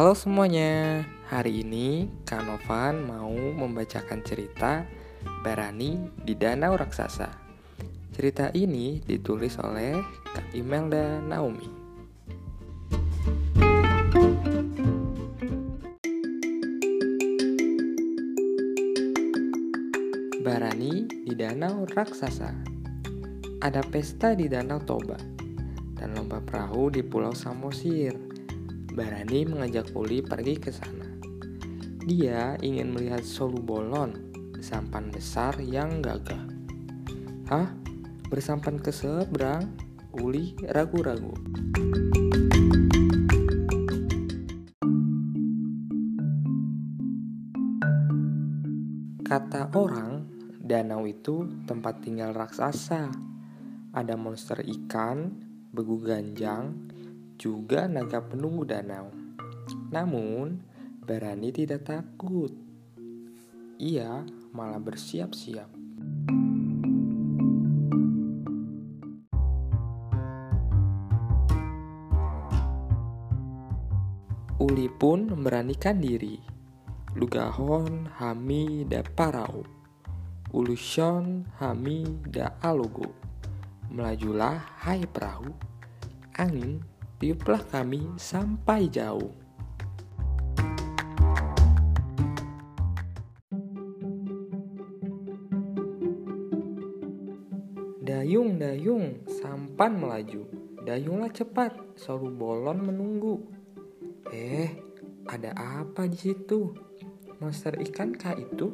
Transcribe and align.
Halo 0.00 0.16
semuanya, 0.16 1.04
hari 1.28 1.60
ini 1.60 2.08
Kanovan 2.24 3.04
mau 3.04 3.36
membacakan 3.36 4.24
cerita 4.24 4.88
Barani 5.44 6.08
di 6.24 6.32
Danau 6.32 6.72
Raksasa. 6.72 7.28
Cerita 8.08 8.48
ini 8.56 9.04
ditulis 9.04 9.60
oleh 9.60 10.00
Kak 10.24 10.56
Imelda 10.56 11.20
Naomi. 11.20 11.68
Barani 20.40 21.12
di 21.28 21.36
Danau 21.36 21.84
Raksasa. 21.84 22.56
Ada 23.60 23.84
pesta 23.84 24.32
di 24.32 24.48
Danau 24.48 24.80
Toba 24.80 25.20
dan 26.00 26.16
lomba 26.16 26.40
perahu 26.40 26.88
di 26.88 27.04
Pulau 27.04 27.36
Samosir. 27.36 28.29
Barani 28.90 29.46
mengajak 29.46 29.94
Uli 29.94 30.18
pergi 30.18 30.58
ke 30.58 30.74
sana. 30.74 31.06
Dia 32.02 32.58
ingin 32.58 32.90
melihat 32.90 33.22
Solu 33.22 33.62
Bolon, 33.62 34.10
sampan 34.58 35.14
besar 35.14 35.54
yang 35.62 36.02
gagah. 36.02 36.42
Hah? 37.46 37.70
Bersampan 38.26 38.82
ke 38.82 38.90
seberang? 38.90 39.70
Uli 40.18 40.58
ragu-ragu. 40.66 41.30
Kata 49.22 49.70
orang, 49.78 50.26
danau 50.58 51.06
itu 51.06 51.46
tempat 51.62 52.02
tinggal 52.02 52.34
raksasa. 52.34 53.06
Ada 53.94 54.18
monster 54.18 54.58
ikan, 54.66 55.30
begu 55.70 56.02
ganjang, 56.02 56.89
juga 57.40 57.88
naga 57.88 58.20
penunggu 58.20 58.68
danau. 58.68 59.08
Namun, 59.88 60.60
Barani 61.00 61.48
tidak 61.48 61.88
takut. 61.88 62.52
Ia 63.80 64.28
malah 64.52 64.76
bersiap-siap. 64.76 65.72
Uli 74.60 74.92
pun 74.92 75.32
memberanikan 75.32 75.96
diri. 75.96 76.36
Lugahon, 77.16 78.04
Hami, 78.20 78.84
da 78.84 79.00
Parau. 79.00 79.64
Ulushon, 80.52 81.48
Hami, 81.56 82.04
da 82.28 82.60
Alogo. 82.60 83.16
Melajulah 83.90 84.78
hai 84.86 85.02
perahu, 85.08 85.50
angin 86.38 86.89
tiuplah 87.20 87.60
kami 87.68 88.00
sampai 88.16 88.88
jauh. 88.88 89.28
Dayung, 98.00 98.56
dayung, 98.56 99.20
sampan 99.28 100.00
melaju. 100.00 100.48
Dayunglah 100.80 101.28
cepat, 101.28 101.76
selalu 102.00 102.28
bolon 102.32 102.78
menunggu. 102.88 103.36
Eh, 104.32 104.80
ada 105.28 105.52
apa 105.52 106.08
di 106.08 106.16
situ? 106.16 106.72
Monster 107.38 107.76
ikan 107.84 108.16
kah 108.16 108.32
itu? 108.32 108.72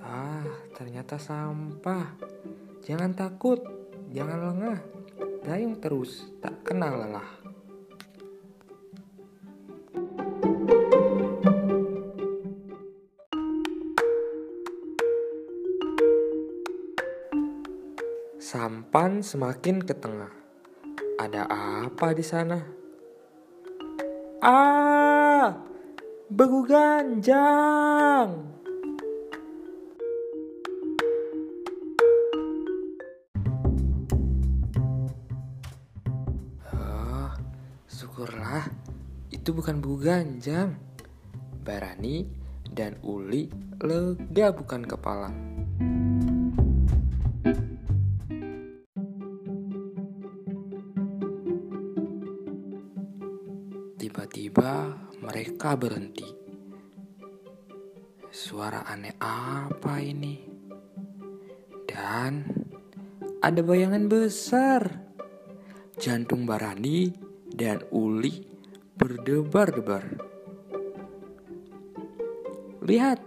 Ah, 0.00 0.48
ternyata 0.72 1.20
sampah. 1.20 2.16
Jangan 2.82 3.12
takut, 3.12 3.60
jangan 4.12 4.52
lengah. 4.52 4.78
Dayung 5.42 5.80
terus, 5.80 6.28
tak 6.38 6.54
kenal 6.62 7.00
lelah. 7.00 7.28
Sampan 18.38 19.24
semakin 19.24 19.80
ke 19.80 19.96
tengah. 19.96 20.30
Ada 21.16 21.48
apa 21.88 22.12
di 22.12 22.20
sana? 22.20 22.60
Ah, 24.44 25.56
begu 26.28 26.68
syukurlah 38.12 38.68
itu 39.32 39.56
bukan 39.56 39.80
begu 39.80 39.96
ganjang. 40.04 40.76
Barani 41.64 42.28
dan 42.68 43.00
Uli 43.00 43.48
lega 43.80 44.52
bukan 44.52 44.84
kepala. 44.84 45.32
Tiba-tiba 53.96 54.92
mereka 55.24 55.72
berhenti. 55.80 56.28
Suara 58.28 58.84
aneh 58.92 59.16
apa 59.24 60.04
ini? 60.04 60.36
Dan 61.88 62.44
ada 63.40 63.60
bayangan 63.64 64.04
besar. 64.04 65.00
Jantung 65.96 66.44
Barani 66.44 67.31
dan 67.52 67.84
Uli 67.92 68.44
berdebar-debar. 68.96 70.04
Lihat, 72.82 73.22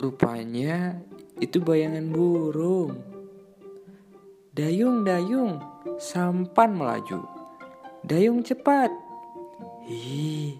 rupanya 0.00 0.96
itu 1.38 1.60
bayangan 1.60 2.08
burung. 2.08 2.98
Dayung, 4.52 5.04
dayung, 5.04 5.60
sampan 6.00 6.76
melaju. 6.76 7.24
Dayung 8.04 8.40
cepat. 8.40 8.88
Ih, 9.88 10.56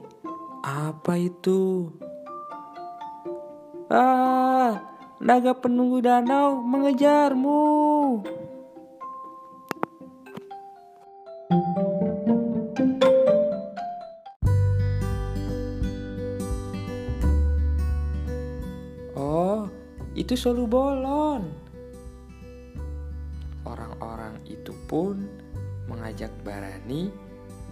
apa 0.65 1.16
itu? 1.19 1.91
Ah, 3.92 4.81
naga 5.21 5.53
penunggu 5.53 6.00
danau 6.00 6.65
mengejarmu. 6.65 7.81
Itu 20.22 20.38
solu 20.38 20.71
bolon. 20.71 21.50
Orang-orang 23.66 24.38
itu 24.47 24.71
pun 24.87 25.27
mengajak 25.91 26.31
Barani 26.47 27.10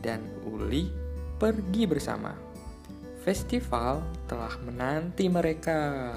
dan 0.02 0.18
Uli 0.42 0.90
pergi 1.38 1.86
bersama. 1.86 2.34
Festival 3.22 4.02
telah 4.26 4.50
menanti 4.66 5.30
mereka. 5.30 6.10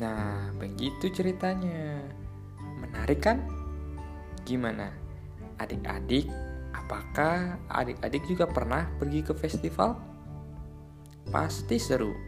Nah, 0.00 0.48
begitu 0.56 1.12
ceritanya. 1.12 2.00
Menarik 2.80 3.20
kan? 3.20 3.44
Gimana? 4.48 4.88
Adik-adik, 5.60 6.28
apakah 6.72 7.60
adik-adik 7.68 8.24
juga 8.28 8.48
pernah 8.48 8.88
pergi 8.96 9.20
ke 9.24 9.32
festival? 9.36 9.96
Pasti 11.28 11.76
seru. 11.80 12.25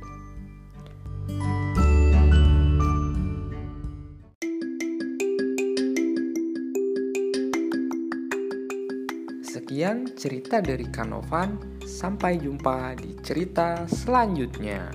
Sekian 9.78 10.10
cerita 10.18 10.58
dari 10.58 10.90
Kanovan. 10.90 11.78
Sampai 11.86 12.42
jumpa 12.42 12.98
di 12.98 13.14
cerita 13.22 13.86
selanjutnya. 13.86 14.90